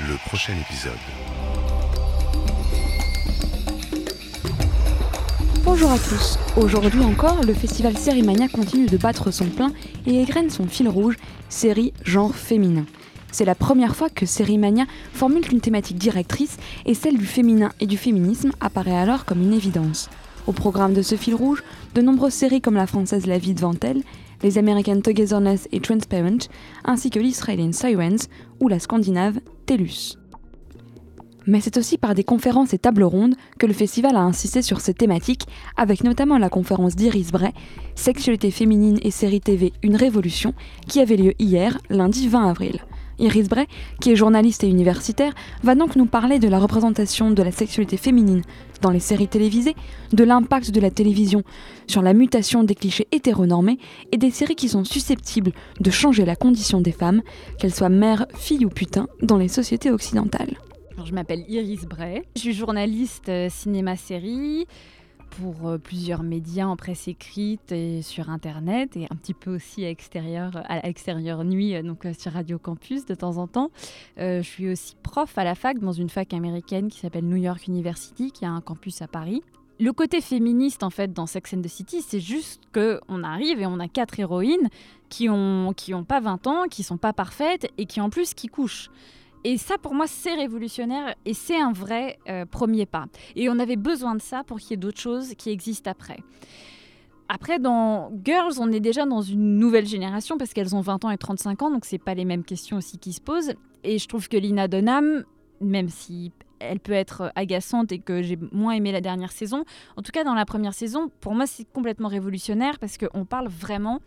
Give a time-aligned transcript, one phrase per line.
[0.00, 0.92] le prochain épisode.
[5.64, 6.36] Bonjour à tous.
[6.56, 9.72] Aujourd'hui encore, le festival Sérimania continue de battre son plein
[10.06, 11.16] et égrène son fil rouge,
[11.48, 12.86] série genre féminin.
[13.30, 16.56] C'est la première fois que Sérimania formule une thématique directrice
[16.86, 20.10] et celle du féminin et du féminisme apparaît alors comme une évidence.
[20.48, 21.62] Au programme de ce fil rouge,
[21.94, 24.02] de nombreuses séries comme la française La vie devant elle,
[24.44, 26.48] les américaines Togetherness et Transparent,
[26.84, 28.28] ainsi que l'israélienne Sirens
[28.60, 30.18] ou la scandinave TELUS.
[31.46, 34.80] Mais c'est aussi par des conférences et tables rondes que le festival a insisté sur
[34.80, 37.52] ces thématiques, avec notamment la conférence d'Iris Bray,
[37.94, 40.54] Sexualité féminine et série TV Une révolution,
[40.88, 42.80] qui avait lieu hier, lundi 20 avril.
[43.18, 43.66] Iris Bray,
[44.00, 47.96] qui est journaliste et universitaire, va donc nous parler de la représentation de la sexualité
[47.96, 48.42] féminine
[48.82, 49.74] dans les séries télévisées,
[50.12, 51.42] de l'impact de la télévision
[51.86, 53.78] sur la mutation des clichés hétéronormés
[54.12, 57.22] et des séries qui sont susceptibles de changer la condition des femmes,
[57.58, 60.58] qu'elles soient mères, filles ou putains, dans les sociétés occidentales.
[61.04, 64.66] je m'appelle Iris Bray, je suis journaliste euh, cinéma-série
[65.38, 69.84] pour euh, plusieurs médias en presse écrite et sur internet et un petit peu aussi
[69.84, 73.70] à extérieur, à l'extérieur nuit, euh, donc euh, sur Radio Campus de temps en temps.
[74.16, 77.66] je suis aussi prof à la fac dans une fac américaine qui s'appelle New York
[77.66, 79.42] University, qui a un campus à Paris.
[79.80, 83.60] Le côté féministe en fait dans Sex and the City, c'est juste que on arrive
[83.60, 84.68] et on a quatre héroïnes
[85.08, 88.34] qui ont qui ont pas 20 ans, qui sont pas parfaites et qui en plus
[88.34, 88.90] qui couchent.
[89.44, 93.06] Et ça, pour moi, c'est révolutionnaire et c'est un vrai euh, premier pas.
[93.36, 96.18] Et on avait besoin de ça pour qu'il y ait d'autres choses qui existent après.
[97.28, 101.10] Après, dans Girls, on est déjà dans une nouvelle génération parce qu'elles ont 20 ans
[101.10, 103.54] et 35 ans, donc c'est pas les mêmes questions aussi qui se posent.
[103.82, 105.24] Et je trouve que Lina Dunham,
[105.60, 109.64] même si elle peut être agaçante et que j'ai moins aimé la dernière saison,
[109.96, 113.48] en tout cas dans la première saison, pour moi c'est complètement révolutionnaire parce qu'on parle
[113.48, 114.00] vraiment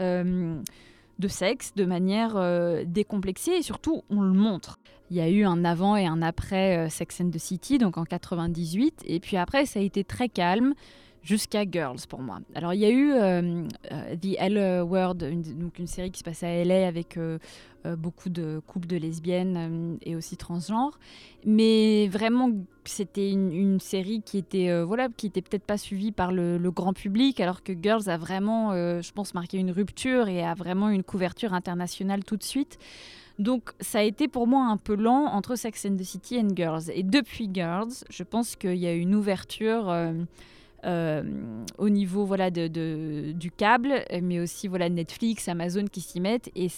[0.00, 0.60] euh,
[1.18, 4.78] de sexe de manière euh, décomplexée et surtout on le montre.
[5.10, 7.96] Il y a eu un avant et un après euh, Sex and the City, donc
[7.96, 10.74] en 98, et puis après ça a été très calme
[11.22, 12.40] jusqu'à Girls pour moi.
[12.54, 13.66] Alors il y a eu euh,
[14.20, 17.18] The L World, une, donc une série qui se passe à LA avec
[17.86, 20.98] euh, beaucoup de couples de lesbiennes euh, et aussi transgenres.
[21.46, 22.50] Mais vraiment,
[22.84, 26.92] c'était une, série qui était, euh, voilà, qui était peut-être pas suivie par le, grand
[26.92, 31.02] public, alors que Girls a vraiment, je pense, marqué une rupture et a vraiment une
[31.02, 32.78] couverture internationale tout de suite.
[33.38, 36.44] Donc ça a été pour moi un peu lent entre Sex and the City et
[36.54, 36.90] Girls.
[36.92, 39.92] Et depuis Girls, je pense qu'il y a une ouverture
[40.84, 41.24] euh,
[41.76, 46.68] au niveau voilà, de, du câble, mais aussi voilà, Netflix, Amazon qui s'y mettent et,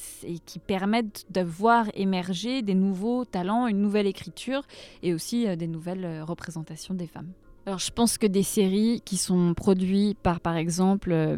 [0.47, 4.63] qui permettent de voir émerger des nouveaux talents, une nouvelle écriture
[5.03, 7.29] et aussi euh, des nouvelles euh, représentations des femmes.
[7.67, 11.37] Alors, je pense que des séries qui sont produites par, par exemple,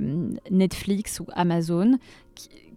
[0.50, 1.98] Netflix ou Amazon,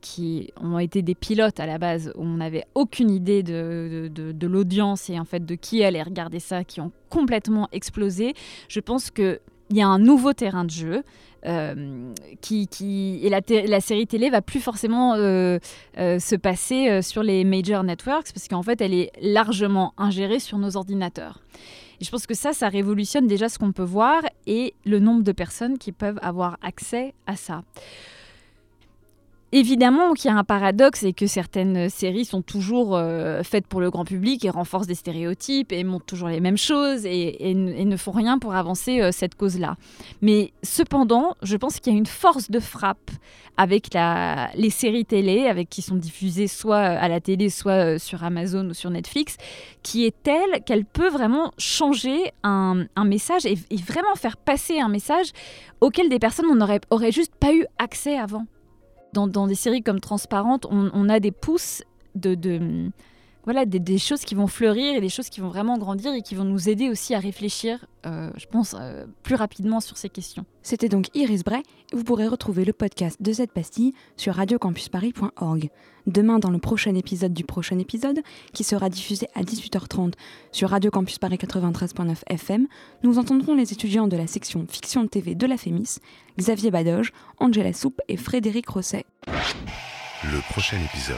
[0.02, 4.31] qui, ont été des pilotes à la base, où on n'avait aucune idée de, de,
[4.31, 8.34] de l'audience et en fait de qui allait regarder ça, qui ont complètement explosé.
[8.67, 9.40] Je pense que
[9.70, 11.03] il y a un nouveau terrain de jeu.
[11.48, 12.12] Euh,
[12.42, 15.59] qui, et la, la, série télé va plus forcément euh,
[16.00, 20.58] euh, se passer sur les major networks parce qu'en fait elle est largement ingérée sur
[20.58, 21.42] nos ordinateurs.
[22.02, 25.24] Et je pense que ça, ça révolutionne déjà ce qu'on peut voir et le nombre
[25.24, 27.62] de personnes qui peuvent avoir accès à ça.
[29.51, 33.79] Évidemment qu'il y a un paradoxe et que certaines séries sont toujours euh, faites pour
[33.79, 37.95] le grand public et renforcent des stéréotypes et montrent toujours les mêmes choses et, ne
[37.95, 39.78] font rien pour avancer euh, cette cause-là.
[40.22, 43.11] Mais cependant, je pense qu'il y a une force de frappe
[43.55, 43.89] avec
[44.55, 48.69] les séries télé, avec qui sont diffusées soit à la télé, soit euh, sur Amazon
[48.69, 49.38] ou sur Netflix,
[49.84, 55.28] qui est telle qu'elle peut vraiment changer un, message et, vraiment faire passer un message
[55.81, 58.45] auquel des personnes n'auraient juste pas eu accès avant
[59.16, 61.84] dans, des séries comme Transparente, on, a des pousses
[62.16, 62.92] de,
[63.45, 66.35] voilà, des, choses qui vont fleurir et des choses qui vont vraiment grandir et qui
[66.35, 70.45] vont nous aider aussi à réfléchir, euh, je pense, euh, plus rapidement sur ces questions.
[70.63, 71.61] C'était donc Iris Bray.
[71.94, 75.69] Vous pourrez retrouver le podcast de cette pastille sur radiocampusparis.org.
[76.07, 78.22] Demain, dans le prochain épisode du prochain épisode,
[78.53, 80.14] qui sera diffusé à 18h30
[80.52, 82.67] sur Radio Campus Paris 93.9 FM,
[83.03, 85.99] nous entendrons les étudiants de la section Fiction TV de la FEMIS,
[86.37, 89.05] Xavier Badoge, Angela Soupe et Frédéric Rosset.
[90.23, 91.17] Le prochain épisode.